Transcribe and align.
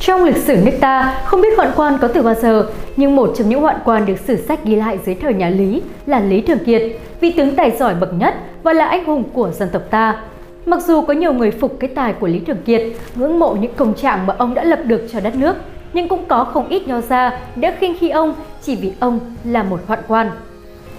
Trong 0.00 0.24
lịch 0.24 0.36
sử 0.36 0.56
nước 0.56 0.72
ta, 0.80 1.20
không 1.24 1.40
biết 1.40 1.56
hoạn 1.56 1.72
quan 1.76 1.98
có 2.00 2.08
từ 2.08 2.22
bao 2.22 2.34
giờ, 2.34 2.66
nhưng 2.96 3.16
một 3.16 3.32
trong 3.36 3.48
những 3.48 3.60
hoạn 3.60 3.76
quan 3.84 4.06
được 4.06 4.18
sử 4.18 4.36
sách 4.36 4.64
ghi 4.64 4.76
lại 4.76 4.98
dưới 5.06 5.14
thời 5.14 5.34
nhà 5.34 5.48
Lý 5.48 5.82
là 6.06 6.20
Lý 6.20 6.40
Thường 6.40 6.58
Kiệt, 6.66 6.82
vị 7.20 7.32
tướng 7.36 7.56
tài 7.56 7.70
giỏi 7.70 7.94
bậc 7.94 8.12
nhất 8.18 8.34
và 8.62 8.72
là 8.72 8.84
anh 8.84 9.04
hùng 9.04 9.24
của 9.32 9.50
dân 9.50 9.68
tộc 9.72 9.82
ta. 9.90 10.22
Mặc 10.66 10.80
dù 10.86 11.02
có 11.02 11.12
nhiều 11.12 11.32
người 11.32 11.50
phục 11.50 11.76
cái 11.80 11.90
tài 11.94 12.12
của 12.12 12.26
Lý 12.26 12.38
Thường 12.38 12.62
Kiệt, 12.64 12.82
ngưỡng 13.14 13.38
mộ 13.38 13.56
những 13.60 13.74
công 13.76 13.94
trạng 13.94 14.26
mà 14.26 14.34
ông 14.38 14.54
đã 14.54 14.64
lập 14.64 14.80
được 14.84 15.08
cho 15.12 15.20
đất 15.20 15.34
nước, 15.34 15.56
nhưng 15.92 16.08
cũng 16.08 16.24
có 16.28 16.44
không 16.44 16.68
ít 16.68 16.88
nho 16.88 17.00
gia 17.00 17.40
đã 17.56 17.74
khinh 17.78 17.96
khi 18.00 18.10
ông 18.10 18.34
chỉ 18.62 18.76
vì 18.76 18.92
ông 19.00 19.20
là 19.44 19.62
một 19.62 19.80
hoạn 19.86 20.00
quan. 20.08 20.30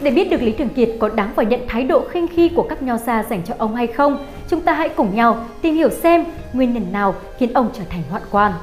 Để 0.01 0.11
biết 0.11 0.29
được 0.29 0.41
Lý 0.41 0.51
Thường 0.51 0.69
Kiệt 0.69 0.89
có 0.99 1.09
đáng 1.09 1.31
phải 1.35 1.45
nhận 1.45 1.59
thái 1.67 1.83
độ 1.83 2.03
khinh 2.09 2.27
khi 2.27 2.49
của 2.55 2.63
các 2.69 2.83
nho 2.83 2.97
gia 2.97 3.23
dành 3.23 3.41
cho 3.45 3.53
ông 3.57 3.75
hay 3.75 3.87
không, 3.87 4.25
chúng 4.49 4.61
ta 4.61 4.73
hãy 4.73 4.89
cùng 4.89 5.15
nhau 5.15 5.45
tìm 5.61 5.75
hiểu 5.75 5.89
xem 5.89 6.25
nguyên 6.53 6.73
nhân 6.73 6.91
nào 6.91 7.15
khiến 7.37 7.53
ông 7.53 7.69
trở 7.77 7.83
thành 7.89 8.03
hoạn 8.09 8.23
quan. 8.31 8.53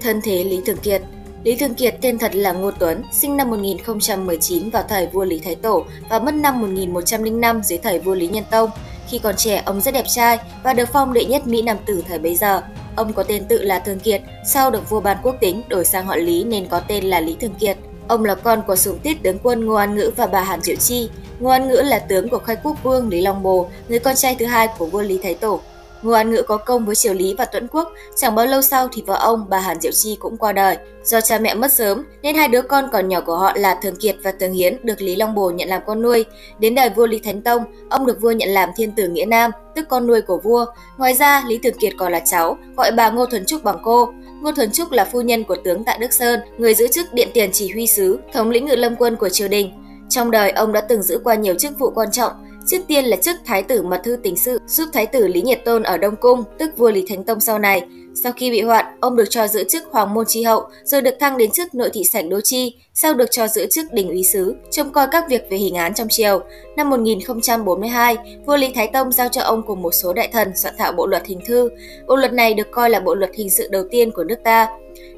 Thân 0.00 0.20
thế 0.24 0.44
Lý 0.44 0.60
Thường 0.66 0.76
Kiệt 0.76 1.02
Lý 1.44 1.56
Thường 1.56 1.74
Kiệt 1.74 1.94
tên 2.00 2.18
thật 2.18 2.34
là 2.34 2.52
Ngô 2.52 2.70
Tuấn, 2.70 3.02
sinh 3.12 3.36
năm 3.36 3.50
1019 3.50 4.70
vào 4.70 4.82
thời 4.88 5.06
vua 5.06 5.24
Lý 5.24 5.38
Thái 5.38 5.54
Tổ 5.54 5.84
và 6.10 6.18
mất 6.18 6.34
năm 6.34 6.60
1105 6.60 7.62
dưới 7.62 7.78
thời 7.78 7.98
vua 7.98 8.14
Lý 8.14 8.28
Nhân 8.28 8.44
Tông. 8.50 8.70
Khi 9.08 9.18
còn 9.18 9.36
trẻ, 9.36 9.62
ông 9.66 9.80
rất 9.80 9.94
đẹp 9.94 10.04
trai 10.08 10.38
và 10.62 10.72
được 10.72 10.88
phong 10.92 11.12
đệ 11.12 11.24
nhất 11.24 11.46
Mỹ 11.46 11.62
Nam 11.62 11.76
tử 11.86 12.02
thời 12.08 12.18
bấy 12.18 12.36
giờ. 12.36 12.62
Ông 12.96 13.12
có 13.12 13.22
tên 13.22 13.44
tự 13.44 13.62
là 13.62 13.78
Thường 13.78 14.00
Kiệt, 14.00 14.22
sau 14.46 14.70
được 14.70 14.90
vua 14.90 15.00
ban 15.00 15.16
quốc 15.22 15.36
tính 15.40 15.62
đổi 15.68 15.84
sang 15.84 16.06
họ 16.06 16.16
Lý 16.16 16.44
nên 16.44 16.68
có 16.68 16.80
tên 16.80 17.04
là 17.04 17.20
Lý 17.20 17.36
Thường 17.40 17.54
Kiệt. 17.60 17.76
Ông 18.08 18.24
là 18.24 18.34
con 18.34 18.62
của 18.66 18.76
sủng 18.76 18.98
tiết 18.98 19.22
tướng 19.22 19.38
quân 19.42 19.66
Ngô 19.66 19.74
An 19.74 19.96
Ngữ 19.96 20.10
và 20.16 20.26
bà 20.26 20.40
Hàn 20.40 20.62
Diệu 20.62 20.76
Chi. 20.76 21.10
Ngô 21.40 21.50
An 21.50 21.68
Ngữ 21.68 21.76
là 21.84 21.98
tướng 21.98 22.28
của 22.28 22.38
khai 22.38 22.56
quốc 22.62 22.76
vương 22.82 23.08
Lý 23.08 23.20
Long 23.20 23.42
Bồ, 23.42 23.68
người 23.88 23.98
con 23.98 24.16
trai 24.16 24.36
thứ 24.38 24.46
hai 24.46 24.68
của 24.78 24.86
vua 24.86 25.02
Lý 25.02 25.18
Thái 25.22 25.34
Tổ. 25.34 25.60
Ngô 26.02 26.12
An 26.12 26.30
Ngữ 26.30 26.42
có 26.42 26.56
công 26.56 26.86
với 26.86 26.94
triều 26.94 27.14
Lý 27.14 27.34
và 27.38 27.44
Tuẫn 27.44 27.68
Quốc, 27.68 27.92
chẳng 28.16 28.34
bao 28.34 28.46
lâu 28.46 28.62
sau 28.62 28.88
thì 28.92 29.02
vợ 29.06 29.14
ông, 29.14 29.46
bà 29.48 29.58
Hàn 29.58 29.80
Diệu 29.80 29.92
Chi 29.92 30.16
cũng 30.20 30.36
qua 30.36 30.52
đời. 30.52 30.76
Do 31.04 31.20
cha 31.20 31.38
mẹ 31.38 31.54
mất 31.54 31.72
sớm, 31.72 32.04
nên 32.22 32.36
hai 32.36 32.48
đứa 32.48 32.62
con 32.62 32.88
còn 32.92 33.08
nhỏ 33.08 33.20
của 33.20 33.36
họ 33.36 33.52
là 33.56 33.78
Thường 33.82 33.96
Kiệt 33.96 34.16
và 34.22 34.32
Thường 34.40 34.52
Hiến 34.52 34.76
được 34.82 35.00
Lý 35.00 35.16
Long 35.16 35.34
Bồ 35.34 35.50
nhận 35.50 35.68
làm 35.68 35.82
con 35.86 36.02
nuôi. 36.02 36.24
Đến 36.58 36.74
đời 36.74 36.90
vua 36.96 37.06
Lý 37.06 37.18
Thánh 37.18 37.42
Tông, 37.42 37.62
ông 37.90 38.06
được 38.06 38.20
vua 38.20 38.30
nhận 38.30 38.48
làm 38.48 38.70
thiên 38.76 38.92
tử 38.92 39.08
Nghĩa 39.08 39.24
Nam, 39.24 39.50
tức 39.74 39.86
con 39.88 40.06
nuôi 40.06 40.20
của 40.20 40.40
vua. 40.44 40.66
Ngoài 40.98 41.14
ra, 41.14 41.44
Lý 41.48 41.58
Thường 41.58 41.78
Kiệt 41.80 41.92
còn 41.98 42.12
là 42.12 42.20
cháu, 42.20 42.58
gọi 42.76 42.92
bà 42.92 43.10
Ngô 43.10 43.26
Thuần 43.26 43.46
Trúc 43.46 43.64
bằng 43.64 43.78
cô. 43.82 44.08
Ngô 44.42 44.52
Thuần 44.52 44.72
Trúc 44.72 44.92
là 44.92 45.04
phu 45.04 45.20
nhân 45.20 45.44
của 45.44 45.56
tướng 45.64 45.84
Tạ 45.84 45.96
Đức 46.00 46.12
Sơn, 46.12 46.40
người 46.58 46.74
giữ 46.74 46.88
chức 46.88 47.12
điện 47.12 47.28
tiền 47.34 47.50
chỉ 47.52 47.72
huy 47.72 47.86
sứ, 47.86 48.18
thống 48.32 48.50
lĩnh 48.50 48.66
ngự 48.66 48.76
lâm 48.76 48.96
quân 48.96 49.16
của 49.16 49.28
triều 49.28 49.48
đình. 49.48 49.72
Trong 50.08 50.30
đời, 50.30 50.50
ông 50.50 50.72
đã 50.72 50.80
từng 50.80 51.02
giữ 51.02 51.20
qua 51.24 51.34
nhiều 51.34 51.54
chức 51.54 51.78
vụ 51.78 51.90
quan 51.90 52.10
trọng, 52.12 52.32
Trước 52.68 52.82
tiên 52.86 53.04
là 53.04 53.16
chức 53.16 53.36
Thái 53.44 53.62
tử 53.62 53.82
Mật 53.82 54.00
Thư 54.04 54.16
tính 54.16 54.36
Sự, 54.36 54.60
giúp 54.66 54.88
Thái 54.92 55.06
tử 55.06 55.28
Lý 55.28 55.42
Nhiệt 55.42 55.64
Tôn 55.64 55.82
ở 55.82 55.96
Đông 55.96 56.16
Cung, 56.16 56.44
tức 56.58 56.70
vua 56.76 56.90
Lý 56.90 57.04
Thánh 57.08 57.24
Tông 57.24 57.40
sau 57.40 57.58
này. 57.58 57.82
Sau 58.22 58.32
khi 58.32 58.50
bị 58.50 58.60
hoạn, 58.60 58.84
ông 59.00 59.16
được 59.16 59.24
cho 59.30 59.46
giữ 59.46 59.64
chức 59.64 59.84
Hoàng 59.90 60.14
Môn 60.14 60.24
Tri 60.28 60.42
Hậu, 60.42 60.62
rồi 60.84 61.02
được 61.02 61.14
thăng 61.20 61.38
đến 61.38 61.50
chức 61.50 61.74
Nội 61.74 61.90
thị 61.92 62.04
sảnh 62.04 62.28
Đô 62.28 62.40
Chi, 62.40 62.76
sau 62.94 63.14
được 63.14 63.30
cho 63.30 63.48
giữ 63.48 63.66
chức 63.70 63.92
Đình 63.92 64.08
úy 64.08 64.24
sứ, 64.24 64.54
trông 64.70 64.92
coi 64.92 65.06
các 65.12 65.24
việc 65.28 65.42
về 65.50 65.56
hình 65.56 65.74
án 65.74 65.94
trong 65.94 66.08
triều. 66.08 66.40
Năm 66.76 66.90
1042, 66.90 68.16
vua 68.46 68.56
Lý 68.56 68.72
Thái 68.74 68.90
Tông 68.92 69.12
giao 69.12 69.28
cho 69.28 69.42
ông 69.42 69.62
cùng 69.66 69.82
một 69.82 69.92
số 69.92 70.12
đại 70.12 70.28
thần 70.32 70.56
soạn 70.56 70.74
thảo 70.78 70.92
bộ 70.92 71.06
luật 71.06 71.26
hình 71.26 71.40
thư. 71.46 71.68
Bộ 72.06 72.16
luật 72.16 72.32
này 72.32 72.54
được 72.54 72.70
coi 72.70 72.90
là 72.90 73.00
bộ 73.00 73.14
luật 73.14 73.30
hình 73.34 73.50
sự 73.50 73.68
đầu 73.70 73.82
tiên 73.90 74.10
của 74.10 74.24
nước 74.24 74.38
ta. 74.44 74.68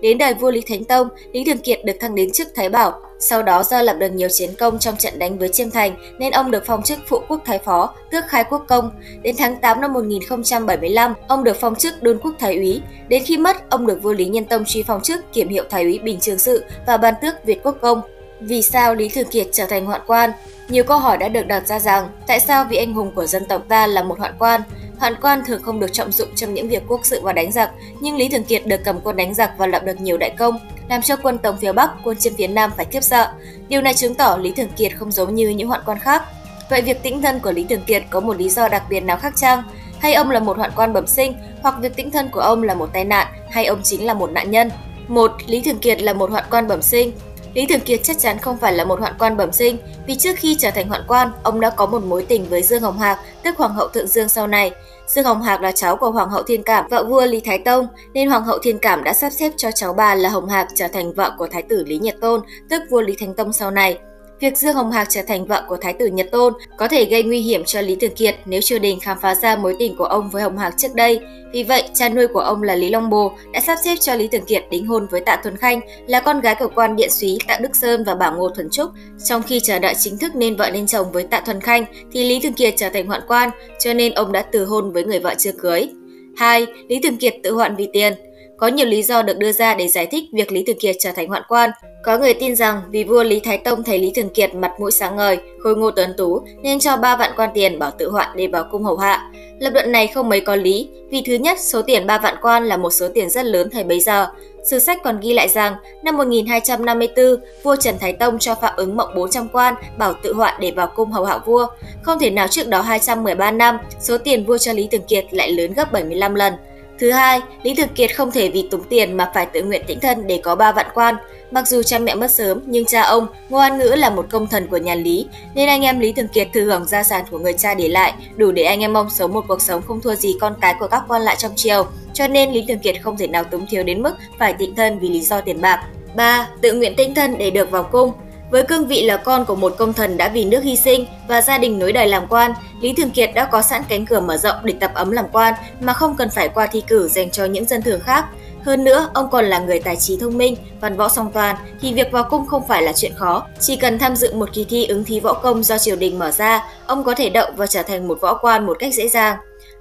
Đến 0.01 0.19
đời 0.19 0.35
vua 0.35 0.51
Lý 0.51 0.61
Thánh 0.61 0.85
Tông, 0.85 1.09
Lý 1.33 1.45
Thường 1.45 1.59
Kiệt 1.59 1.85
được 1.85 1.97
thăng 2.01 2.15
đến 2.15 2.31
chức 2.31 2.49
Thái 2.55 2.69
Bảo, 2.69 3.01
sau 3.21 3.43
đó 3.43 3.63
do 3.63 3.83
lập 3.83 3.97
được 3.99 4.13
nhiều 4.13 4.29
chiến 4.29 4.51
công 4.59 4.79
trong 4.79 4.97
trận 4.97 5.19
đánh 5.19 5.39
với 5.39 5.49
Chiêm 5.49 5.71
Thành 5.71 5.97
nên 6.19 6.33
ông 6.33 6.51
được 6.51 6.63
phong 6.67 6.83
chức 6.83 6.99
phụ 7.07 7.21
quốc 7.29 7.43
thái 7.45 7.59
phó, 7.59 7.95
tước 8.11 8.25
khai 8.29 8.45
quốc 8.45 8.65
công. 8.69 8.91
Đến 9.23 9.37
tháng 9.39 9.61
8 9.61 9.81
năm 9.81 9.93
1075, 9.93 11.15
ông 11.29 11.45
được 11.45 11.57
phong 11.61 11.75
chức 11.75 12.03
đôn 12.03 12.19
quốc 12.23 12.35
thái 12.39 12.57
úy. 12.57 12.83
Đến 13.09 13.23
khi 13.25 13.39
mất, 13.39 13.71
ông 13.71 13.87
được 13.87 14.03
vua 14.03 14.13
Lý 14.13 14.25
Nhân 14.25 14.45
Tông 14.45 14.65
truy 14.65 14.83
phong 14.83 15.03
chức 15.03 15.33
kiểm 15.33 15.49
hiệu 15.49 15.65
thái 15.71 15.83
úy 15.83 15.99
Bình 15.99 16.21
Trường 16.21 16.39
Sự 16.39 16.65
và 16.87 16.97
ban 16.97 17.15
tước 17.23 17.45
Việt 17.45 17.63
Quốc 17.63 17.77
công. 17.81 18.01
Vì 18.41 18.63
sao 18.63 18.95
Lý 18.95 19.09
Thường 19.09 19.29
Kiệt 19.31 19.47
trở 19.53 19.67
thành 19.67 19.87
hoạn 19.87 20.01
quan? 20.07 20.31
Nhiều 20.69 20.85
câu 20.85 20.99
hỏi 20.99 21.17
đã 21.19 21.29
được 21.29 21.47
đặt 21.47 21.67
ra 21.67 21.79
rằng 21.79 22.09
tại 22.27 22.41
sao 22.41 22.65
vị 22.65 22.77
anh 22.77 22.95
hùng 22.95 23.13
của 23.15 23.27
dân 23.27 23.45
tộc 23.45 23.63
ta 23.69 23.87
là 23.87 24.03
một 24.03 24.19
hoạn 24.19 24.35
quan? 24.39 24.61
Hoạn 24.99 25.15
quan 25.23 25.43
thường 25.47 25.63
không 25.63 25.81
được 25.81 25.93
trọng 25.93 26.13
dụng 26.13 26.29
trong 26.37 26.55
những 26.55 26.69
việc 26.69 26.83
quốc 26.89 27.01
sự 27.05 27.21
và 27.23 27.33
đánh 27.33 27.53
giặc, 27.53 27.71
nhưng 28.01 28.17
Lý 28.17 28.29
Thường 28.29 28.45
Kiệt 28.45 28.67
được 28.67 28.81
cầm 28.85 29.01
quân 29.01 29.17
đánh 29.17 29.35
giặc 29.35 29.51
và 29.59 29.67
lập 29.67 29.85
được 29.85 30.01
nhiều 30.01 30.17
đại 30.17 30.31
công, 30.39 30.59
làm 30.91 31.03
cho 31.03 31.17
quân 31.17 31.39
Tống 31.39 31.57
phía 31.57 31.73
Bắc, 31.73 31.91
quân 32.05 32.17
chiêm 32.19 32.33
phía 32.37 32.47
Nam 32.47 32.71
phải 32.77 32.87
khiếp 32.91 33.01
sợ. 33.01 33.29
Điều 33.69 33.83
này 33.83 33.95
chứng 33.95 34.15
tỏ 34.15 34.37
Lý 34.41 34.53
Thường 34.57 34.69
Kiệt 34.77 34.93
không 34.97 35.13
giống 35.13 35.35
như 35.35 35.49
những 35.49 35.69
hoạn 35.69 35.81
quan 35.87 35.99
khác. 35.99 36.23
Vậy 36.71 36.83
việc 36.83 37.03
tĩnh 37.03 37.23
thân 37.23 37.41
của 37.41 37.53
Lý 37.53 37.65
Thường 37.65 37.85
Kiệt 37.87 38.03
có 38.11 38.21
một 38.21 38.37
lý 38.37 38.49
do 38.49 38.69
đặc 38.69 38.83
biệt 38.91 39.01
nào 39.01 39.17
khác 39.17 39.33
chăng? 39.37 39.63
Hay 39.99 40.15
ông 40.15 40.31
là 40.31 40.41
một 40.41 40.57
hoạn 40.57 40.71
quan 40.77 40.93
bẩm 40.93 41.07
sinh, 41.07 41.35
hoặc 41.63 41.75
việc 41.81 41.97
tĩnh 41.97 42.11
thân 42.11 42.29
của 42.29 42.41
ông 42.41 42.63
là 42.63 42.75
một 42.75 42.91
tai 42.93 43.05
nạn, 43.05 43.27
hay 43.51 43.67
ông 43.67 43.81
chính 43.83 44.07
là 44.07 44.15
một 44.15 44.31
nạn 44.31 44.51
nhân? 44.51 44.71
Một, 45.09 45.33
Lý 45.47 45.61
Thường 45.61 45.79
Kiệt 45.79 46.03
là 46.03 46.13
một 46.13 46.31
hoạn 46.31 46.45
quan 46.51 46.69
bẩm 46.69 46.83
sinh. 46.83 47.13
Lý 47.55 47.67
Thường 47.67 47.81
Kiệt 47.81 48.01
chắc 48.03 48.19
chắn 48.19 48.39
không 48.39 48.59
phải 48.59 48.73
là 48.73 48.85
một 48.85 49.01
hoạn 49.01 49.15
quan 49.19 49.37
bẩm 49.37 49.53
sinh, 49.53 49.79
vì 50.07 50.15
trước 50.15 50.37
khi 50.37 50.57
trở 50.59 50.71
thành 50.71 50.89
hoạn 50.89 51.03
quan, 51.09 51.31
ông 51.43 51.61
đã 51.61 51.71
có 51.71 51.87
một 51.87 52.05
mối 52.05 52.25
tình 52.29 52.47
với 52.49 52.63
Dương 52.63 52.83
Hồng 52.83 52.99
Hạc, 52.99 53.19
tức 53.43 53.57
Hoàng 53.59 53.75
hậu 53.75 53.89
Thượng 53.89 54.07
Dương 54.07 54.29
sau 54.29 54.47
này. 54.47 54.71
Dương 55.15 55.25
Hồng 55.25 55.43
Hạc 55.43 55.63
là 55.63 55.73
cháu 55.73 55.97
của 55.97 56.11
Hoàng 56.11 56.31
hậu 56.31 56.43
Thiên 56.43 56.63
Cảm, 56.63 56.89
vợ 56.91 57.05
vua 57.05 57.27
Lý 57.27 57.41
Thái 57.41 57.59
Tông, 57.59 57.87
nên 58.15 58.29
Hoàng 58.29 58.45
hậu 58.45 58.59
Thiên 58.63 58.79
Cảm 58.79 59.05
đã 59.05 59.15
sắp 59.15 59.31
xếp 59.31 59.53
cho 59.57 59.71
cháu 59.71 59.93
bà 59.93 60.15
là 60.15 60.29
Hồng 60.29 60.49
Hạc 60.49 60.69
trở 60.75 60.89
thành 60.89 61.13
vợ 61.15 61.33
của 61.39 61.49
Thái 61.51 61.63
tử 61.63 61.85
Lý 61.87 61.99
Nhật 61.99 62.15
Tôn, 62.21 62.41
tức 62.71 62.83
vua 62.91 63.01
Lý 63.01 63.15
Thánh 63.21 63.35
Tông 63.35 63.53
sau 63.53 63.71
này. 63.71 63.99
Việc 64.41 64.59
Dương 64.59 64.75
Hồng 64.75 64.91
Hạc 64.91 65.11
trở 65.11 65.23
thành 65.23 65.47
vợ 65.47 65.65
của 65.69 65.77
Thái 65.77 65.93
tử 65.93 66.07
Nhật 66.07 66.31
Tôn 66.33 66.53
có 66.77 66.89
thể 66.89 67.05
gây 67.05 67.23
nguy 67.23 67.41
hiểm 67.41 67.65
cho 67.65 67.81
Lý 67.81 67.97
Thường 67.97 68.15
Kiệt 68.15 68.37
nếu 68.45 68.61
triều 68.61 68.79
đình 68.79 69.01
khám 69.01 69.19
phá 69.23 69.35
ra 69.35 69.57
mối 69.57 69.77
tình 69.79 69.97
của 69.97 70.05
ông 70.05 70.31
với 70.31 70.43
Hồng 70.43 70.59
Hạc 70.59 70.75
trước 70.79 70.95
đây. 70.95 71.21
Vì 71.53 71.63
vậy, 71.63 71.89
cha 71.95 72.09
nuôi 72.09 72.27
của 72.27 72.41
ông 72.41 72.63
là 72.63 72.75
Lý 72.75 72.91
Long 72.91 73.11
Bồ 73.11 73.33
đã 73.53 73.61
sắp 73.61 73.79
xếp 73.85 73.97
cho 74.01 74.15
Lý 74.15 74.29
Thường 74.29 74.45
Kiệt 74.45 74.65
đính 74.71 74.87
hôn 74.87 75.07
với 75.11 75.21
Tạ 75.21 75.41
Thuần 75.43 75.57
Khanh 75.57 75.81
là 76.07 76.21
con 76.21 76.41
gái 76.41 76.55
của 76.55 76.69
quan 76.75 76.97
điện 76.97 77.11
súy 77.11 77.39
Tạ 77.49 77.59
Đức 77.63 77.77
Sơn 77.77 78.05
và 78.05 78.15
bà 78.15 78.31
Ngô 78.31 78.49
Thuần 78.49 78.71
Trúc. 78.71 78.91
Trong 79.25 79.43
khi 79.43 79.61
chờ 79.61 79.79
đợi 79.79 79.95
chính 79.99 80.19
thức 80.19 80.37
nên 80.37 80.57
vợ 80.57 80.71
nên 80.71 80.87
chồng 80.87 81.13
với 81.13 81.23
Tạ 81.23 81.41
Thuần 81.41 81.61
Khanh 81.61 81.85
thì 82.13 82.25
Lý 82.25 82.41
Thường 82.41 82.53
Kiệt 82.53 82.75
trở 82.77 82.89
thành 82.89 83.07
hoạn 83.07 83.23
quan, 83.29 83.51
cho 83.79 83.95
nên 83.95 84.13
ông 84.13 84.33
đã 84.33 84.43
từ 84.43 84.65
hôn 84.65 84.93
với 84.93 85.05
người 85.05 85.19
vợ 85.19 85.35
chưa 85.39 85.53
cưới. 85.53 85.91
2. 86.37 86.67
Lý 86.89 87.01
Thường 87.03 87.17
Kiệt 87.17 87.35
tự 87.43 87.53
hoạn 87.53 87.77
vì 87.77 87.89
tiền 87.93 88.15
có 88.61 88.67
nhiều 88.67 88.87
lý 88.87 89.03
do 89.03 89.23
được 89.23 89.39
đưa 89.39 89.53
ra 89.53 89.75
để 89.75 89.89
giải 89.89 90.07
thích 90.07 90.25
việc 90.33 90.53
Lý 90.53 90.65
Thường 90.65 90.79
Kiệt 90.81 90.97
trở 90.99 91.13
thành 91.17 91.29
hoạn 91.29 91.43
quan. 91.49 91.71
Có 92.03 92.19
người 92.19 92.35
tin 92.35 92.57
rằng 92.57 92.83
vì 92.91 93.05
vua 93.05 93.23
Lý 93.23 93.41
Thái 93.41 93.59
Tông 93.59 93.85
thấy 93.85 93.99
Lý 93.99 94.13
Thường 94.17 94.29
Kiệt 94.29 94.55
mặt 94.55 94.73
mũi 94.81 94.91
sáng 94.91 95.17
ngời, 95.17 95.39
khôi 95.59 95.77
ngô 95.77 95.91
tuấn 95.91 96.15
tú 96.17 96.41
nên 96.63 96.79
cho 96.79 96.97
ba 96.97 97.17
vạn 97.17 97.33
quan 97.37 97.51
tiền 97.55 97.79
bảo 97.79 97.91
tự 97.91 98.11
hoạn 98.11 98.29
để 98.37 98.47
vào 98.47 98.65
cung 98.71 98.85
hầu 98.85 98.97
hạ. 98.97 99.31
Lập 99.59 99.71
luận 99.75 99.93
này 99.93 100.07
không 100.07 100.29
mấy 100.29 100.41
có 100.41 100.57
lý, 100.57 100.89
vì 101.11 101.23
thứ 101.27 101.35
nhất, 101.35 101.59
số 101.61 101.83
tiền 101.83 102.07
ba 102.07 102.19
vạn 102.19 102.37
quan 102.43 102.65
là 102.65 102.77
một 102.77 102.91
số 102.91 103.09
tiền 103.15 103.31
rất 103.31 103.45
lớn 103.45 103.71
thời 103.71 103.85
bấy 103.85 104.01
giờ. 104.01 104.27
Sử 104.65 104.79
sách 104.79 104.99
còn 105.05 105.21
ghi 105.21 105.35
lại 105.35 105.49
rằng, 105.49 105.75
năm 106.05 106.17
1254, 106.17 107.37
vua 107.63 107.77
Trần 107.77 107.95
Thái 108.01 108.13
Tông 108.13 108.39
cho 108.39 108.55
Phạm 108.55 108.75
ứng 108.77 108.97
mộng 108.97 109.11
400 109.17 109.49
quan 109.53 109.75
bảo 109.99 110.15
tự 110.23 110.33
hoạn 110.33 110.55
để 110.61 110.71
vào 110.71 110.93
cung 110.97 111.11
hầu 111.11 111.25
hạ 111.25 111.39
vua. 111.47 111.67
Không 112.03 112.19
thể 112.19 112.31
nào 112.31 112.49
trước 112.49 112.69
đó 112.69 112.81
213 112.81 113.51
năm, 113.51 113.79
số 114.01 114.19
tiền 114.19 114.47
vua 114.47 114.59
cho 114.59 114.73
Lý 114.73 114.89
Thường 114.93 115.03
Kiệt 115.09 115.25
lại 115.31 115.53
lớn 115.53 115.73
gấp 115.73 115.93
75 115.93 116.35
lần. 116.35 116.53
Thứ 117.01 117.11
hai, 117.11 117.41
Lý 117.63 117.75
Thực 117.75 117.95
Kiệt 117.95 118.17
không 118.17 118.31
thể 118.31 118.51
vì 118.51 118.69
túng 118.71 118.85
tiền 118.85 119.17
mà 119.17 119.31
phải 119.35 119.47
tự 119.47 119.63
nguyện 119.63 119.83
tĩnh 119.87 120.01
thân 120.01 120.27
để 120.27 120.41
có 120.45 120.55
ba 120.55 120.73
vạn 120.73 120.87
quan. 120.95 121.15
Mặc 121.51 121.69
dù 121.69 121.83
cha 121.83 121.99
mẹ 121.99 122.15
mất 122.15 122.31
sớm, 122.31 122.61
nhưng 122.67 122.85
cha 122.85 123.03
ông, 123.03 123.27
Ngô 123.49 123.59
An 123.59 123.79
Ngữ 123.79 123.89
là 123.89 124.11
một 124.11 124.27
công 124.31 124.47
thần 124.47 124.67
của 124.67 124.77
nhà 124.77 124.95
Lý, 124.95 125.27
nên 125.55 125.69
anh 125.69 125.83
em 125.83 126.01
Lý 126.01 126.13
Thường 126.13 126.29
Kiệt 126.29 126.49
thừa 126.53 126.61
hưởng 126.61 126.85
gia 126.87 127.03
sản 127.03 127.25
của 127.31 127.39
người 127.39 127.53
cha 127.53 127.75
để 127.75 127.89
lại, 127.89 128.13
đủ 128.37 128.53
để 128.53 128.63
anh 128.63 128.81
em 128.81 128.95
ông 128.95 129.11
sống 129.11 129.33
một 129.33 129.45
cuộc 129.49 129.63
sống 129.63 129.83
không 129.83 130.01
thua 130.01 130.15
gì 130.15 130.37
con 130.41 130.55
cái 130.61 130.75
của 130.81 130.89
các 130.89 131.03
quan 131.09 131.23
lại 131.23 131.37
trong 131.39 131.53
triều. 131.57 131.87
Cho 132.15 132.29
nên 132.29 132.53
Lý 132.53 132.65
Thường 132.69 132.79
Kiệt 132.79 132.97
không 133.03 133.17
thể 133.17 133.27
nào 133.27 133.45
túng 133.45 133.67
thiếu 133.67 133.83
đến 133.83 134.03
mức 134.03 134.15
phải 134.39 134.53
tịnh 134.53 134.75
thân 134.75 134.99
vì 134.99 135.09
lý 135.09 135.21
do 135.21 135.41
tiền 135.41 135.61
bạc. 135.61 135.87
3. 136.15 136.49
Tự 136.61 136.73
nguyện 136.73 136.95
tinh 136.97 137.15
thân 137.15 137.39
để 137.39 137.51
được 137.51 137.71
vào 137.71 137.83
cung. 137.83 138.13
Với 138.51 138.63
cương 138.63 138.87
vị 138.87 139.03
là 139.03 139.17
con 139.17 139.45
của 139.45 139.55
một 139.55 139.75
công 139.79 139.93
thần 139.93 140.17
đã 140.17 140.29
vì 140.29 140.45
nước 140.45 140.63
hy 140.63 140.77
sinh 140.77 141.07
và 141.29 141.41
gia 141.41 141.59
đình 141.59 141.79
nối 141.79 141.93
đời 141.93 142.07
làm 142.07 142.27
quan, 142.29 142.53
Lý 142.81 142.93
Thường 142.93 143.11
Kiệt 143.11 143.31
đã 143.35 143.45
có 143.45 143.63
sẵn 143.63 143.83
cánh 143.89 144.07
cửa 144.07 144.21
mở 144.21 144.37
rộng 144.37 144.57
để 144.63 144.75
tập 144.81 144.91
ấm 144.95 145.11
làm 145.11 145.25
quan 145.33 145.55
mà 145.81 145.93
không 145.93 146.17
cần 146.17 146.31
phải 146.31 146.49
qua 146.49 146.67
thi 146.67 146.83
cử 146.87 147.09
dành 147.09 147.31
cho 147.31 147.45
những 147.45 147.65
dân 147.65 147.83
thường 147.83 148.01
khác. 148.01 148.25
Hơn 148.65 148.85
nữa, 148.85 149.09
ông 149.15 149.31
còn 149.31 149.45
là 149.45 149.59
người 149.59 149.81
tài 149.81 149.97
trí 149.97 150.17
thông 150.17 150.39
minh, 150.39 150.57
văn 150.81 150.97
võ 150.97 151.09
song 151.09 151.31
toàn 151.33 151.57
thì 151.81 151.95
việc 151.95 152.13
vào 152.13 152.25
cung 152.31 152.47
không 152.47 152.69
phải 152.69 152.83
là 152.83 152.93
chuyện 152.93 153.13
khó. 153.15 153.47
Chỉ 153.61 153.77
cần 153.77 153.99
tham 153.99 154.17
dự 154.17 154.35
một 154.35 154.53
kỳ 154.53 154.65
thi 154.65 154.87
ứng 154.87 155.05
thí 155.05 155.21
võ 155.21 155.33
công 155.33 155.63
do 155.63 155.79
triều 155.79 155.97
đình 155.97 156.19
mở 156.19 156.31
ra, 156.31 156.65
ông 156.87 157.05
có 157.05 157.15
thể 157.15 157.31
đậu 157.31 157.51
và 157.57 157.67
trở 157.67 157.83
thành 157.83 158.09
một 158.09 158.21
võ 158.21 158.35
quan 158.35 158.67
một 158.67 158.77
cách 158.79 158.95
dễ 158.95 159.09
dàng. 159.09 159.37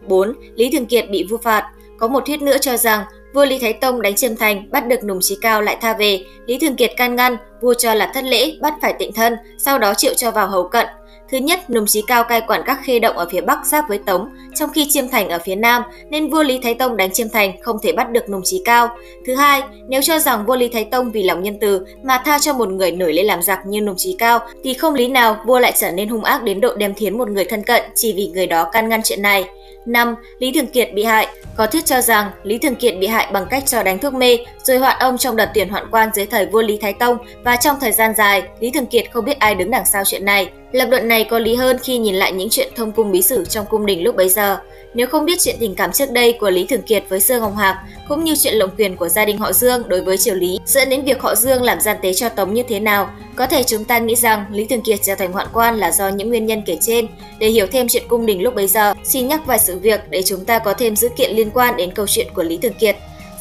4. 0.07 0.33
Lý 0.55 0.71
Thường 0.71 0.85
Kiệt 0.85 1.09
bị 1.09 1.23
vu 1.29 1.37
phạt 1.37 1.71
có 1.99 2.07
một 2.07 2.23
thuyết 2.25 2.41
nữa 2.41 2.57
cho 2.61 2.77
rằng 2.77 3.03
Vua 3.33 3.45
Lý 3.45 3.59
Thái 3.59 3.73
Tông 3.73 4.01
đánh 4.01 4.15
Chiêm 4.15 4.35
Thành, 4.35 4.71
bắt 4.71 4.87
được 4.87 5.03
Nùng 5.03 5.19
Chí 5.21 5.37
Cao 5.41 5.61
lại 5.61 5.77
tha 5.81 5.93
về, 5.93 6.23
Lý 6.45 6.59
Thường 6.59 6.75
Kiệt 6.75 6.91
can 6.97 7.15
ngăn, 7.15 7.37
vua 7.61 7.73
cho 7.73 7.93
là 7.93 8.11
thất 8.13 8.23
lễ, 8.23 8.53
bắt 8.61 8.73
phải 8.81 8.93
tịnh 8.93 9.13
thân, 9.13 9.35
sau 9.57 9.79
đó 9.79 9.93
triệu 9.93 10.13
cho 10.13 10.31
vào 10.31 10.47
hầu 10.47 10.67
cận. 10.67 10.87
Thứ 11.31 11.37
nhất, 11.37 11.69
Nùng 11.69 11.85
Chí 11.85 12.03
Cao 12.07 12.23
cai 12.23 12.41
quản 12.41 12.61
các 12.65 12.79
khê 12.83 12.99
động 12.99 13.17
ở 13.17 13.27
phía 13.31 13.41
bắc 13.41 13.65
giáp 13.65 13.89
với 13.89 13.97
Tống, 13.97 14.29
trong 14.55 14.69
khi 14.73 14.87
Chiêm 14.89 15.07
Thành 15.07 15.29
ở 15.29 15.39
phía 15.45 15.55
nam, 15.55 15.83
nên 16.09 16.29
vua 16.29 16.43
Lý 16.43 16.59
Thái 16.63 16.73
Tông 16.73 16.97
đánh 16.97 17.11
Chiêm 17.11 17.29
Thành 17.29 17.61
không 17.61 17.77
thể 17.83 17.91
bắt 17.91 18.11
được 18.11 18.29
Nùng 18.29 18.41
Chí 18.43 18.61
Cao. 18.65 18.89
Thứ 19.27 19.35
hai, 19.35 19.61
nếu 19.87 20.01
cho 20.01 20.19
rằng 20.19 20.45
vua 20.45 20.55
Lý 20.55 20.67
Thái 20.67 20.83
Tông 20.83 21.11
vì 21.11 21.23
lòng 21.23 21.43
nhân 21.43 21.57
từ 21.61 21.85
mà 22.03 22.21
tha 22.25 22.39
cho 22.39 22.53
một 22.53 22.69
người 22.69 22.91
nổi 22.91 23.13
lên 23.13 23.25
làm 23.25 23.41
giặc 23.41 23.59
như 23.65 23.81
Nùng 23.81 23.95
Chí 23.97 24.15
Cao, 24.19 24.39
thì 24.63 24.73
không 24.73 24.93
lý 24.93 25.07
nào 25.07 25.37
vua 25.45 25.59
lại 25.59 25.73
trở 25.79 25.91
nên 25.91 26.09
hung 26.09 26.23
ác 26.23 26.43
đến 26.43 26.61
độ 26.61 26.75
đem 26.75 26.93
thiến 26.93 27.17
một 27.17 27.29
người 27.29 27.45
thân 27.45 27.63
cận 27.63 27.83
chỉ 27.95 28.13
vì 28.13 28.27
người 28.27 28.47
đó 28.47 28.69
can 28.71 28.89
ngăn 28.89 29.01
chuyện 29.03 29.21
này. 29.21 29.45
5. 29.85 30.15
Lý 30.39 30.51
Thường 30.51 30.67
Kiệt 30.67 30.93
bị 30.93 31.03
hại 31.03 31.27
Có 31.55 31.67
thuyết 31.67 31.85
cho 31.85 32.01
rằng 32.01 32.31
Lý 32.43 32.57
Thường 32.57 32.75
Kiệt 32.75 32.95
bị 32.99 33.07
hại 33.07 33.27
bằng 33.33 33.45
cách 33.49 33.63
cho 33.65 33.83
đánh 33.83 33.99
thuốc 33.99 34.13
mê, 34.13 34.37
rồi 34.63 34.77
hoạn 34.77 34.97
ông 34.99 35.17
trong 35.17 35.35
đợt 35.35 35.51
tuyển 35.53 35.69
hoạn 35.69 35.87
quan 35.91 36.09
dưới 36.15 36.25
thời 36.25 36.45
vua 36.45 36.61
Lý 36.61 36.77
Thái 36.77 36.93
Tông 36.93 37.17
và 37.43 37.55
trong 37.55 37.77
thời 37.81 37.91
gian 37.91 38.13
dài, 38.17 38.43
Lý 38.59 38.71
Thường 38.71 38.85
Kiệt 38.85 39.05
không 39.11 39.25
biết 39.25 39.39
ai 39.39 39.55
đứng 39.55 39.71
đằng 39.71 39.85
sau 39.85 40.03
chuyện 40.05 40.25
này. 40.25 40.49
Lập 40.71 40.87
luận 40.89 41.07
này 41.07 41.23
có 41.23 41.39
lý 41.39 41.55
hơn 41.55 41.77
khi 41.83 41.97
nhìn 41.97 42.15
lại 42.15 42.31
những 42.31 42.49
chuyện 42.51 42.67
thông 42.75 42.91
cung 42.91 43.11
bí 43.11 43.21
sử 43.21 43.45
trong 43.45 43.65
cung 43.65 43.85
đình 43.85 44.03
lúc 44.03 44.15
bấy 44.15 44.29
giờ. 44.29 44.57
Nếu 44.93 45.07
không 45.07 45.25
biết 45.25 45.39
chuyện 45.39 45.55
tình 45.59 45.75
cảm 45.75 45.91
trước 45.91 46.11
đây 46.11 46.37
của 46.39 46.49
Lý 46.49 46.65
Thường 46.65 46.81
Kiệt 46.81 47.03
với 47.09 47.19
Dương 47.19 47.41
Hồng 47.41 47.55
Hạc, 47.55 47.77
cũng 48.07 48.23
như 48.23 48.35
chuyện 48.35 48.53
lộng 48.53 48.69
quyền 48.77 48.95
của 48.95 49.09
gia 49.09 49.25
đình 49.25 49.37
họ 49.37 49.53
Dương 49.53 49.83
đối 49.87 50.01
với 50.01 50.17
triều 50.17 50.35
Lý 50.35 50.59
dẫn 50.65 50.89
đến 50.89 51.05
việc 51.05 51.21
họ 51.21 51.35
Dương 51.35 51.63
làm 51.63 51.81
gian 51.81 51.97
tế 52.01 52.13
cho 52.13 52.29
Tống 52.29 52.53
như 52.53 52.63
thế 52.63 52.79
nào, 52.79 53.09
có 53.35 53.45
thể 53.47 53.63
chúng 53.63 53.85
ta 53.85 53.99
nghĩ 53.99 54.15
rằng 54.15 54.45
Lý 54.51 54.65
Thường 54.65 54.81
Kiệt 54.81 54.99
trở 55.03 55.15
thành 55.15 55.31
hoạn 55.31 55.47
quan 55.53 55.77
là 55.77 55.91
do 55.91 56.09
những 56.09 56.29
nguyên 56.29 56.45
nhân 56.45 56.61
kể 56.65 56.77
trên. 56.81 57.07
Để 57.39 57.47
hiểu 57.47 57.67
thêm 57.71 57.87
chuyện 57.87 58.03
cung 58.07 58.25
đình 58.25 58.41
lúc 58.41 58.55
bấy 58.55 58.67
giờ, 58.67 58.93
xin 59.03 59.27
nhắc 59.27 59.45
vài 59.45 59.59
sự 59.59 59.79
việc 59.79 60.01
để 60.09 60.21
chúng 60.25 60.45
ta 60.45 60.59
có 60.59 60.73
thêm 60.73 60.95
dữ 60.95 61.09
kiện 61.17 61.31
liên 61.31 61.51
quan 61.51 61.77
đến 61.77 61.91
câu 61.91 62.07
chuyện 62.07 62.27
của 62.33 62.43
Lý 62.43 62.57
Thường 62.57 62.73
Kiệt. 62.73 62.95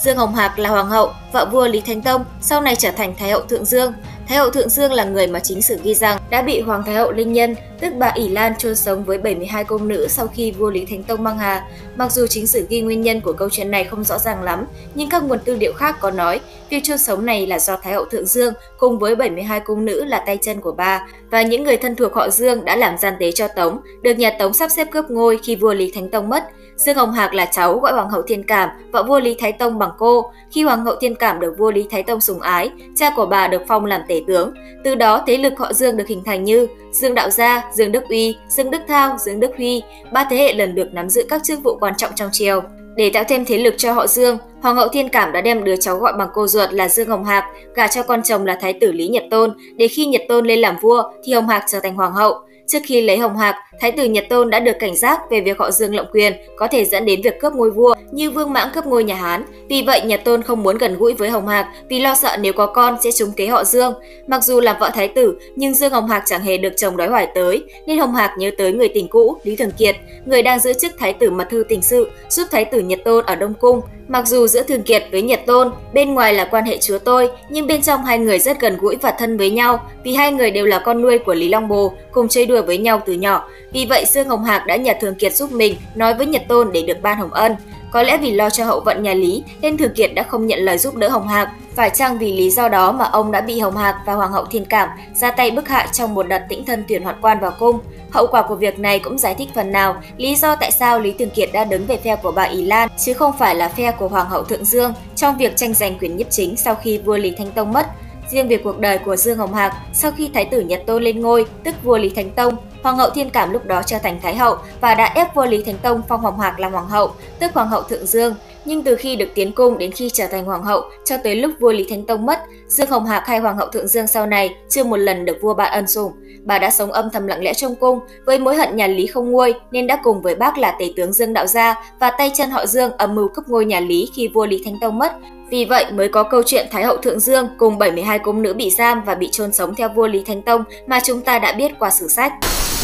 Dương 0.05 0.17
Hồng 0.17 0.35
Hạc 0.35 0.59
là 0.59 0.69
hoàng 0.69 0.89
hậu, 0.89 1.11
vợ 1.33 1.49
vua 1.53 1.69
Lý 1.69 1.81
Thánh 1.81 2.03
Tông, 2.03 2.25
sau 2.41 2.61
này 2.61 2.77
trở 2.77 2.91
thành 2.91 3.15
thái 3.19 3.31
hậu 3.31 3.41
Thượng 3.41 3.65
Dương. 3.65 3.93
Thái 4.29 4.39
hậu 4.39 4.51
Thượng 4.51 4.69
Dương 4.69 4.93
là 4.93 5.05
người 5.05 5.27
mà 5.27 5.41
chính 5.41 5.63
sử 5.63 5.77
ghi 5.83 5.95
rằng 5.95 6.19
đã 6.31 6.43
bị 6.43 6.61
Hoàng 6.61 6.83
Thái 6.87 6.95
hậu 6.95 7.13
Linh 7.13 7.33
Nhân, 7.33 7.55
tức 7.81 7.93
bà 7.99 8.13
ỷ 8.15 8.29
Lan 8.29 8.53
chôn 8.59 8.77
sống 8.77 9.05
với 9.05 9.19
72 9.19 9.65
công 9.65 9.89
nữ 9.89 10.09
sau 10.09 10.27
khi 10.27 10.51
vua 10.51 10.71
Lý 10.71 10.85
Thánh 10.85 11.03
Tông 11.03 11.25
mang 11.25 11.39
hà. 11.39 11.67
Mặc 11.97 12.13
dù 12.13 12.27
chính 12.27 12.47
sử 12.47 12.67
ghi 12.69 12.81
nguyên 12.81 13.01
nhân 13.01 13.21
của 13.21 13.33
câu 13.33 13.49
chuyện 13.51 13.71
này 13.71 13.85
không 13.85 14.05
rõ 14.05 14.19
ràng 14.19 14.43
lắm, 14.43 14.67
nhưng 14.95 15.09
các 15.09 15.23
nguồn 15.25 15.39
tư 15.45 15.57
liệu 15.57 15.73
khác 15.73 15.97
có 16.01 16.11
nói 16.11 16.41
việc 16.71 16.81
chôn 16.85 16.99
sống 16.99 17.27
này 17.27 17.47
là 17.47 17.59
do 17.59 17.77
Thái 17.77 17.93
hậu 17.93 18.05
Thượng 18.05 18.27
Dương 18.27 18.55
cùng 18.79 18.99
với 18.99 19.17
72 19.17 19.61
cung 19.61 19.85
nữ 19.85 20.05
là 20.05 20.23
tay 20.27 20.39
chân 20.43 20.61
của 20.61 20.73
bà 20.73 21.07
và 21.31 21.43
những 21.43 21.65
người 21.65 21.77
thân 21.77 21.97
thuộc 21.97 22.15
họ 22.15 22.31
Dương 22.31 22.65
đã 22.65 22.77
làm 22.77 22.99
gian 22.99 23.15
tế 23.21 23.33
cho 23.33 23.49
Tống, 23.49 23.81
được 24.03 24.15
nhà 24.15 24.31
Tống 24.39 24.55
sắp 24.55 24.69
xếp 24.69 24.89
cướp 24.91 25.11
ngôi 25.11 25.41
khi 25.43 25.57
vua 25.57 25.75
Lý 25.75 25.91
Thánh 25.95 26.09
Tông 26.11 26.29
mất. 26.29 26.45
Dương 26.79 26.97
Hồng 26.97 27.13
Hạc 27.13 27.35
là 27.35 27.45
cháu 27.45 27.79
gọi 27.79 27.93
Hoàng 27.93 28.11
hậu 28.11 28.23
Thiên 28.23 28.43
Cảm, 28.43 28.69
và 28.93 29.03
vua 29.03 29.21
Lý 29.21 29.37
Thái 29.39 29.53
Tông 29.53 29.79
bằng 29.79 29.91
cô. 29.99 30.31
Khi 30.51 30.63
Hoàng 30.63 30.85
hậu 30.85 30.97
Thiên 30.97 31.15
Cảm 31.15 31.41
được 31.41 31.55
vua 31.59 31.71
Lý 31.71 31.87
Thái 31.91 32.03
Tông 32.03 32.21
sủng 32.21 32.41
ái, 32.41 32.71
cha 32.97 33.11
của 33.17 33.27
bà 33.27 33.49
được 33.49 33.63
phong 33.69 33.85
làm 33.85 34.01
tể 34.09 34.23
tướng. 34.27 34.55
Từ 34.85 34.95
đó 34.95 35.25
thế 35.27 35.37
lực 35.37 35.59
họ 35.59 35.73
Dương 35.73 35.97
được 35.97 36.09
hình 36.09 36.23
thành 36.25 36.45
như 36.45 36.67
Dương 36.93 37.15
Đạo 37.15 37.31
Gia, 37.31 37.65
Dương 37.73 37.93
Đức 37.93 38.05
Uy, 38.09 38.37
Dương 38.49 38.71
Đức 38.71 38.81
Thao, 38.89 39.17
Dương 39.19 39.41
Đức 39.41 39.51
Huy, 39.57 39.83
ba 40.13 40.27
thế 40.31 40.37
hệ 40.37 40.55
lần 40.55 40.75
lượt 40.75 40.89
nắm 40.93 41.09
giữ 41.09 41.23
các 41.29 41.45
chức 41.45 41.63
vụ 41.63 41.77
quan 41.81 41.95
trọng 41.97 42.11
trong 42.15 42.29
triều. 42.33 42.63
Để 42.97 43.11
tạo 43.15 43.25
thêm 43.29 43.45
thế 43.45 43.59
lực 43.59 43.75
cho 43.77 43.93
họ 43.93 44.07
Dương, 44.07 44.39
Hoàng 44.63 44.77
hậu 44.77 44.89
Thiên 44.89 45.09
Cảm 45.09 45.33
đã 45.33 45.41
đem 45.41 45.65
đứa 45.65 45.77
cháu 45.77 45.97
gọi 45.97 46.13
bằng 46.19 46.29
cô 46.35 46.47
ruột 46.47 46.73
là 46.73 46.89
Dương 46.89 47.09
Hồng 47.09 47.25
Hạc 47.25 47.45
gả 47.75 47.87
cho 47.87 48.03
con 48.03 48.23
chồng 48.23 48.47
là 48.47 48.59
Thái 48.61 48.73
tử 48.73 48.93
Lý 48.93 49.09
Nhật 49.09 49.25
Tôn, 49.31 49.55
để 49.77 49.89
khi 49.89 50.07
Nhật 50.07 50.23
Tôn 50.29 50.47
lên 50.47 50.59
làm 50.59 50.77
vua 50.81 51.03
thì 51.25 51.33
Hồng 51.33 51.49
Hạc 51.49 51.65
trở 51.69 51.81
thành 51.81 51.95
hoàng 51.95 52.13
hậu. 52.13 52.35
Trước 52.69 52.79
khi 52.85 53.01
lấy 53.01 53.19
Hồng 53.19 53.37
Hạc, 53.37 53.55
Thái 53.81 53.93
tử 53.93 54.05
Nhật 54.05 54.25
Tôn 54.29 54.51
đã 54.51 54.61
được 54.61 54.77
cảnh 54.79 54.97
giác 54.97 55.21
về 55.31 55.41
việc 55.41 55.59
họ 55.59 55.71
Dương 55.71 55.95
lộng 55.95 56.07
quyền 56.13 56.33
có 56.57 56.69
thể 56.69 56.85
dẫn 56.85 57.05
đến 57.05 57.23
việc 57.23 57.41
cướp 57.41 57.53
ngôi 57.53 57.71
vua 57.71 57.95
như 58.11 58.31
Vương 58.31 58.53
Mãng 58.53 58.69
cướp 58.75 58.87
ngôi 58.87 59.05
nhà 59.05 59.15
Hán. 59.15 59.45
Vì 59.69 59.83
vậy, 59.83 60.01
Nhật 60.05 60.25
Tôn 60.25 60.43
không 60.43 60.63
muốn 60.63 60.79
gần 60.79 60.99
gũi 60.99 61.15
với 61.15 61.31
Hồng 61.31 61.47
Hạc 61.47 61.67
vì 61.89 62.01
lo 62.01 62.15
sợ 62.15 62.37
nếu 62.41 62.53
có 62.53 62.67
con 62.67 62.97
sẽ 63.03 63.11
trúng 63.13 63.33
kế 63.33 63.47
họ 63.47 63.65
Dương. 63.65 63.95
Mặc 64.27 64.45
dù 64.45 64.61
làm 64.61 64.77
vợ 64.81 64.91
thái 64.95 65.09
tử, 65.09 65.39
nhưng 65.57 65.75
Dương 65.75 65.93
Hồng 65.93 66.09
Hạc 66.09 66.23
chẳng 66.27 66.43
hề 66.43 66.57
được 66.57 66.73
chồng 66.77 66.97
đói 66.97 67.09
hoài 67.09 67.29
tới, 67.35 67.65
nên 67.87 67.99
Hồng 67.99 68.15
Hạc 68.15 68.31
nhớ 68.39 68.51
tới 68.59 68.73
người 68.73 68.89
tình 68.89 69.09
cũ 69.09 69.37
Lý 69.45 69.57
Thường 69.57 69.71
Kiệt, 69.79 69.97
người 70.25 70.43
đang 70.43 70.61
giữ 70.61 70.73
chức 70.73 70.93
thái 70.99 71.13
tử 71.13 71.31
mật 71.31 71.49
thư 71.51 71.65
tình 71.69 71.83
sự, 71.83 72.11
giúp 72.29 72.45
thái 72.51 72.65
tử 72.65 72.81
Nhật 72.81 73.01
Tôn 73.05 73.25
ở 73.25 73.35
Đông 73.35 73.55
Cung. 73.55 73.81
Mặc 74.09 74.27
dù 74.27 74.47
giữa 74.47 74.63
Thường 74.63 74.83
Kiệt 74.83 75.03
với 75.13 75.23
Nhật 75.23 75.41
Tôn, 75.47 75.71
bên 75.93 76.15
ngoài 76.15 76.35
là 76.35 76.45
quan 76.45 76.65
hệ 76.65 76.79
chúa 76.79 76.99
tôi, 76.99 77.31
nhưng 77.51 77.67
bên 77.67 77.83
trong 77.83 78.05
hai 78.05 78.19
người 78.19 78.39
rất 78.39 78.61
gần 78.61 78.77
gũi 78.81 78.97
và 78.97 79.11
thân 79.11 79.37
với 79.39 79.51
nhau 79.51 79.81
vì 80.05 80.15
hai 80.15 80.33
người 80.33 80.51
đều 80.51 80.67
là 80.67 80.79
con 80.79 81.03
nuôi 81.03 81.19
của 81.19 81.35
Lý 81.35 81.49
Long 81.49 81.69
Bồ, 81.69 81.93
cùng 82.13 82.29
chơi 82.29 82.47
đùa 82.47 82.58
với 82.63 82.79
nhau 82.79 83.03
từ 83.07 83.13
nhỏ. 83.13 83.49
Vì 83.73 83.87
vậy 83.87 84.05
Dương 84.09 84.29
Hồng 84.29 84.45
Hạc 84.45 84.67
đã 84.67 84.77
nhờ 84.77 84.93
Thường 85.01 85.15
Kiệt 85.15 85.35
giúp 85.35 85.53
mình 85.53 85.77
nói 85.95 86.15
với 86.15 86.27
Nhật 86.27 86.43
Tôn 86.49 86.73
để 86.73 86.83
được 86.83 87.03
ban 87.03 87.19
hồng 87.19 87.33
ân. 87.33 87.57
Có 87.91 88.03
lẽ 88.03 88.19
vì 88.19 88.31
lo 88.31 88.51
cho 88.51 88.65
hậu 88.65 88.81
vận 88.81 89.03
nhà 89.03 89.15
Lý, 89.15 89.43
nên 89.61 89.77
Thường 89.77 89.95
Kiệt 89.95 90.15
đã 90.15 90.23
không 90.23 90.47
nhận 90.47 90.59
lời 90.59 90.79
giúp 90.79 90.95
đỡ 90.95 91.09
Hồng 91.09 91.29
Hạc. 91.29 91.49
Phải 91.75 91.91
chăng 91.91 92.19
vì 92.19 92.33
lý 92.37 92.51
do 92.51 92.69
đó 92.69 92.93
mà 92.93 93.05
ông 93.05 93.33
đã 93.33 93.41
bị 93.41 93.61
Hồng 93.61 93.77
Hạc 93.77 93.97
và 94.07 94.15
Hoàng 94.15 94.33
hậu 94.33 94.45
Thiên 94.45 94.65
Cảm 94.65 94.89
ra 95.15 95.31
tay 95.31 95.51
bức 95.51 95.69
hại 95.69 95.89
trong 95.93 96.15
một 96.15 96.29
đợt 96.29 96.43
tĩnh 96.49 96.65
thân 96.65 96.85
tuyển 96.89 97.03
hoạt 97.03 97.17
quan 97.23 97.41
vào 97.41 97.53
cung? 97.59 97.79
Hậu 98.11 98.27
quả 98.27 98.43
của 98.43 98.55
việc 98.55 98.79
này 98.79 98.99
cũng 98.99 99.19
giải 99.19 99.35
thích 99.35 99.49
phần 99.55 99.73
nào 99.73 99.97
lý 100.17 100.37
do 100.37 100.57
tại 100.57 100.71
sao 100.73 101.01
Lý 101.01 101.13
Thường 101.13 101.31
Kiệt 101.31 101.51
đã 101.53 101.65
đứng 101.65 101.87
về 101.87 101.97
phe 101.97 102.17
của 102.17 102.33
bà 102.33 102.43
Ý 102.43 102.65
Lan, 102.65 102.89
chứ 102.99 103.15
không 103.15 103.33
phải 103.39 103.55
là 103.55 103.69
phe 103.69 103.93
của 103.93 104.09
Hoàng 104.09 104.29
hậu 104.29 104.45
Thượng 104.45 104.65
Dương 104.65 104.93
trong 105.17 105.39
việc 105.39 105.57
tranh 105.57 105.75
giành 105.75 105.99
quyền 105.99 106.17
nhiếp 106.17 106.31
chính 106.31 106.57
sau 106.57 106.75
khi 106.75 106.99
vua 106.99 107.17
Lý 107.17 107.35
Thánh 107.39 107.51
Tông 107.51 107.73
mất. 107.73 107.87
Riêng 108.31 108.49
về 108.49 108.57
cuộc 108.57 108.79
đời 108.79 108.99
của 108.99 109.17
Dương 109.17 109.39
Hồng 109.39 109.55
Hạc, 109.55 109.75
sau 109.93 110.11
khi 110.17 110.31
Thái 110.35 110.45
tử 110.45 110.61
Nhật 110.61 110.83
Tôn 110.87 111.03
lên 111.03 111.21
ngôi, 111.21 111.47
tức 111.65 111.75
vua 111.83 111.99
Lý 111.99 112.09
Thánh 112.09 112.31
Tông, 112.31 112.57
Hoàng 112.83 112.97
hậu 112.97 113.11
Thiên 113.11 113.31
Cảm 113.31 113.53
lúc 113.53 113.67
đó 113.67 113.83
trở 113.87 113.99
thành 113.99 114.21
Thái 114.23 114.37
hậu 114.37 114.57
và 114.81 114.95
đã 114.95 115.05
ép 115.05 115.35
vua 115.35 115.47
Lý 115.47 115.63
Thánh 115.63 115.79
Tông 115.83 116.03
phong 116.09 116.21
Hồng 116.21 116.41
Hạc 116.41 116.61
làm 116.61 116.73
Hoàng 116.73 116.89
hậu, 116.89 117.11
tức 117.41 117.55
Hoàng 117.55 117.69
hậu 117.69 117.83
Thượng 117.83 118.07
Dương. 118.07 118.35
Nhưng 118.65 118.83
từ 118.83 118.97
khi 118.97 119.17
được 119.17 119.29
tiến 119.35 119.53
cung 119.53 119.79
đến 119.79 119.93
khi 119.93 120.11
trở 120.13 120.27
thành 120.27 120.45
Hoàng 120.45 120.63
hậu 120.63 120.83
cho 121.05 121.17
tới 121.25 121.35
lúc 121.35 121.51
vua 121.61 121.73
Lý 121.73 121.87
Thánh 121.91 122.07
Tông 122.07 122.27
mất, 122.27 122.41
Dương 122.69 122.91
Hồng 122.91 123.07
Hạc 123.07 123.27
hay 123.27 123.39
Hoàng 123.39 123.57
hậu 123.57 123.67
Thượng 123.69 123.89
Dương 123.89 124.07
sau 124.07 124.27
này 124.27 124.55
chưa 124.69 124.85
một 124.85 124.97
lần 124.97 125.25
được 125.25 125.37
vua 125.41 125.55
ban 125.55 125.73
ân 125.73 125.89
sủng. 125.89 126.13
Bà 126.45 126.59
đã 126.59 126.71
sống 126.71 126.93
âm 126.93 127.11
thầm 127.11 127.27
lặng 127.27 127.43
lẽ 127.43 127.55
trong 127.55 127.75
cung, 127.75 128.01
với 128.27 128.39
mối 128.39 128.57
hận 128.57 128.77
nhà 128.77 128.87
Lý 128.87 129.07
không 129.07 129.31
nguôi 129.31 129.55
nên 129.71 129.87
đã 129.87 130.01
cùng 130.03 130.23
với 130.23 130.35
bác 130.35 130.59
là 130.59 130.77
tể 130.81 130.93
tướng 130.97 131.13
Dương 131.13 131.33
Đạo 131.33 131.47
Gia 131.47 131.85
và 132.01 132.11
tay 132.11 132.31
chân 132.35 132.51
họ 132.51 132.67
Dương 132.67 132.93
âm 132.93 133.15
mưu 133.15 133.29
cướp 133.29 133.49
ngôi 133.49 133.65
nhà 133.65 133.81
Lý 133.81 134.11
khi 134.15 134.29
vua 134.29 134.47
Lý 134.47 134.63
Thánh 134.65 134.75
Tông 134.81 134.99
mất 134.99 135.13
vì 135.51 135.65
vậy 135.65 135.87
mới 135.93 136.09
có 136.09 136.23
câu 136.23 136.43
chuyện 136.47 136.67
Thái 136.71 136.85
hậu 136.85 136.97
Thượng 136.97 137.21
Dương 137.21 137.49
cùng 137.59 137.79
72 137.79 138.19
cung 138.19 138.43
nữ 138.43 138.55
bị 138.55 138.71
giam 138.71 139.05
và 139.05 139.15
bị 139.15 139.29
chôn 139.33 139.53
sống 139.53 139.75
theo 139.75 139.89
vua 139.89 140.07
Lý 140.07 140.25
Thánh 140.25 140.43
Tông 140.43 140.65
mà 140.87 141.01
chúng 141.05 141.21
ta 141.21 141.39
đã 141.39 141.53
biết 141.53 141.73
qua 141.79 141.91
sử 141.91 142.09
sách. 142.09 142.33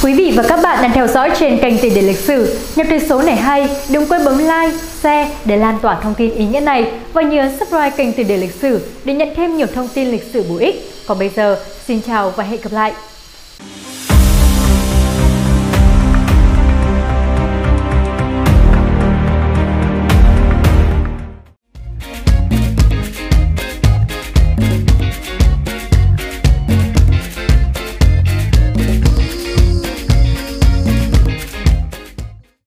Quý 0.03 0.15
vị 0.15 0.33
và 0.37 0.43
các 0.49 0.61
bạn 0.63 0.83
đang 0.83 0.93
theo 0.93 1.07
dõi 1.07 1.31
trên 1.39 1.59
kênh 1.63 1.79
Tiền 1.79 1.95
đề 1.95 2.03
lịch 2.03 2.19
sử. 2.19 2.59
Nếu 2.77 2.87
thấy 2.89 3.01
số 3.01 3.23
này 3.23 3.37
hay, 3.37 3.69
đừng 3.91 4.07
quên 4.07 4.25
bấm 4.25 4.39
like, 4.39 4.77
share 5.03 5.31
để 5.45 5.57
lan 5.57 5.79
tỏa 5.83 6.01
thông 6.01 6.15
tin 6.15 6.35
ý 6.35 6.47
nghĩa 6.47 6.61
này 6.61 6.93
và 7.13 7.23
nhớ 7.23 7.51
subscribe 7.59 7.91
kênh 7.91 8.13
Tiền 8.13 8.29
đề 8.29 8.37
lịch 8.37 8.55
sử 8.55 8.81
để 9.05 9.15
nhận 9.15 9.29
thêm 9.37 9.57
nhiều 9.57 9.67
thông 9.75 9.89
tin 9.95 10.09
lịch 10.09 10.25
sử 10.33 10.45
bổ 10.49 10.57
ích. 10.57 10.91
Còn 11.07 11.19
bây 11.19 11.29
giờ, 11.29 11.59
xin 11.87 12.01
chào 12.07 12.31
và 12.31 12.45
hẹn 12.45 12.61
gặp 12.61 12.73
lại! 12.73 12.93